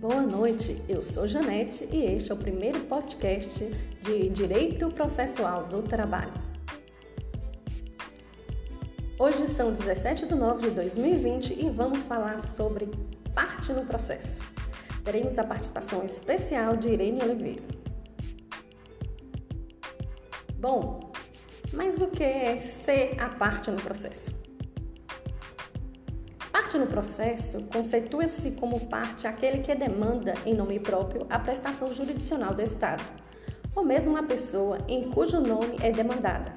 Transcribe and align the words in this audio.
Boa 0.00 0.22
noite, 0.22 0.80
eu 0.88 1.02
sou 1.02 1.26
Janete 1.26 1.88
e 1.90 2.04
este 2.04 2.30
é 2.30 2.34
o 2.34 2.38
primeiro 2.38 2.78
podcast 2.82 3.64
de 4.00 4.28
Direito 4.28 4.88
Processual 4.90 5.66
do 5.66 5.82
Trabalho. 5.82 6.32
Hoje 9.18 9.48
são 9.48 9.72
17 9.72 10.26
de 10.26 10.36
nove 10.36 10.68
de 10.68 10.74
2020 10.76 11.52
e 11.52 11.68
vamos 11.68 12.02
falar 12.02 12.38
sobre 12.38 12.88
parte 13.34 13.72
no 13.72 13.84
processo. 13.86 14.40
Teremos 15.02 15.36
a 15.36 15.42
participação 15.42 16.04
especial 16.04 16.76
de 16.76 16.90
Irene 16.90 17.20
Oliveira. 17.20 17.64
Bom, 20.60 21.12
mas 21.72 22.00
o 22.00 22.06
que 22.06 22.22
é 22.22 22.60
ser 22.60 23.20
a 23.20 23.30
parte 23.30 23.68
no 23.68 23.78
processo? 23.78 24.30
Parte 26.68 26.80
no 26.80 26.86
processo 26.86 27.62
conceitua-se 27.72 28.50
como 28.50 28.78
parte 28.88 29.26
aquele 29.26 29.60
que 29.62 29.74
demanda 29.74 30.34
em 30.44 30.52
nome 30.52 30.78
próprio 30.78 31.26
a 31.30 31.38
prestação 31.38 31.90
jurisdicional 31.94 32.52
do 32.52 32.60
Estado, 32.60 33.02
ou 33.74 33.82
mesmo 33.82 34.12
uma 34.12 34.24
pessoa 34.24 34.76
em 34.86 35.10
cujo 35.10 35.40
nome 35.40 35.78
é 35.80 35.90
demandada. 35.90 36.52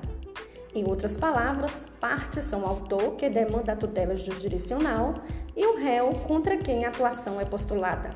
Em 0.76 0.84
outras 0.84 1.16
palavras, 1.16 1.88
partes 1.98 2.44
são 2.44 2.64
o 2.64 2.66
autor 2.66 3.16
que 3.16 3.30
demanda 3.30 3.72
a 3.72 3.76
tutela 3.78 4.18
jurisdicional 4.18 5.14
e 5.56 5.66
o 5.66 5.78
réu 5.78 6.12
contra 6.28 6.58
quem 6.58 6.84
a 6.84 6.90
atuação 6.90 7.40
é 7.40 7.46
postulada. 7.46 8.10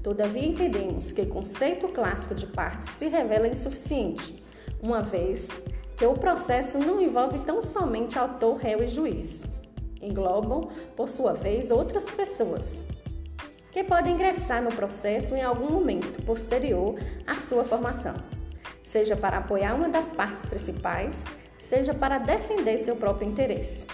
Todavia, 0.00 0.46
entendemos 0.46 1.10
que 1.10 1.22
o 1.22 1.28
conceito 1.28 1.88
clássico 1.88 2.36
de 2.36 2.46
parte 2.46 2.88
se 2.88 3.08
revela 3.08 3.48
insuficiente, 3.48 4.40
uma 4.80 5.02
vez 5.02 5.60
que 5.96 6.06
o 6.06 6.14
processo 6.14 6.78
não 6.78 7.00
envolve 7.02 7.40
tão 7.40 7.64
somente 7.64 8.16
autor, 8.16 8.58
réu 8.58 8.84
e 8.84 8.86
juiz 8.86 9.57
englobam, 10.00 10.68
por 10.96 11.08
sua 11.08 11.32
vez, 11.32 11.70
outras 11.70 12.10
pessoas 12.10 12.84
que 13.70 13.84
podem 13.84 14.14
ingressar 14.14 14.62
no 14.62 14.70
processo 14.70 15.34
em 15.34 15.42
algum 15.42 15.70
momento 15.70 16.24
posterior 16.24 16.98
à 17.26 17.34
sua 17.34 17.64
formação, 17.64 18.14
seja 18.82 19.14
para 19.14 19.38
apoiar 19.38 19.74
uma 19.74 19.88
das 19.88 20.12
partes 20.12 20.48
principais, 20.48 21.24
seja 21.58 21.92
para 21.92 22.18
defender 22.18 22.78
seu 22.78 22.96
próprio 22.96 23.28
interesse. 23.28 23.86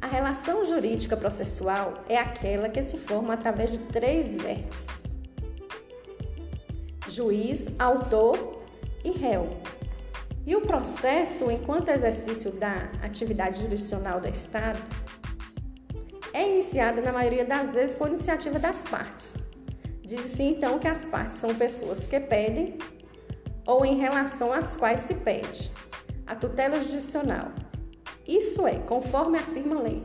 A 0.00 0.06
relação 0.06 0.64
jurídica 0.64 1.16
processual 1.16 1.94
é 2.08 2.16
aquela 2.16 2.68
que 2.68 2.82
se 2.82 2.98
forma 2.98 3.34
através 3.34 3.70
de 3.70 3.78
três 3.78 4.34
vértices: 4.34 5.04
juiz, 7.08 7.68
autor 7.78 8.60
e 9.04 9.10
réu. 9.10 9.48
E 10.44 10.56
o 10.56 10.60
processo, 10.60 11.50
enquanto 11.50 11.88
exercício 11.88 12.50
da 12.50 12.90
atividade 13.00 13.60
jurisdicional 13.60 14.20
do 14.20 14.28
Estado, 14.28 14.80
é 16.32 16.48
iniciada 16.48 17.00
na 17.00 17.12
maioria 17.12 17.44
das 17.44 17.74
vezes 17.74 17.94
por 17.94 18.08
iniciativa 18.08 18.58
das 18.58 18.84
partes. 18.84 19.44
Diz-se 20.02 20.42
então 20.42 20.78
que 20.78 20.88
as 20.88 21.06
partes 21.06 21.36
são 21.36 21.54
pessoas 21.54 22.06
que 22.06 22.18
pedem 22.20 22.78
ou 23.66 23.84
em 23.84 23.96
relação 23.96 24.52
às 24.52 24.76
quais 24.76 25.00
se 25.00 25.14
pede 25.14 25.70
a 26.26 26.34
tutela 26.34 26.76
jurisdicional. 26.76 27.52
Isso 28.26 28.66
é, 28.66 28.78
conforme 28.78 29.38
afirma 29.38 29.76
a 29.76 29.82
lei, 29.82 30.02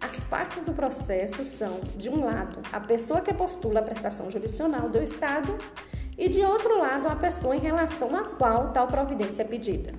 as 0.00 0.26
partes 0.26 0.62
do 0.64 0.72
processo 0.72 1.44
são, 1.44 1.80
de 1.96 2.10
um 2.10 2.24
lado, 2.24 2.58
a 2.72 2.80
pessoa 2.80 3.20
que 3.20 3.32
postula 3.32 3.80
a 3.80 3.82
prestação 3.82 4.30
jurisdicional 4.30 4.88
do 4.88 5.02
Estado 5.02 5.56
e, 6.18 6.28
de 6.28 6.42
outro 6.42 6.78
lado, 6.78 7.08
a 7.08 7.16
pessoa 7.16 7.56
em 7.56 7.60
relação 7.60 8.14
à 8.14 8.24
qual 8.24 8.70
tal 8.70 8.86
providência 8.86 9.42
é 9.42 9.46
pedida. 9.46 9.94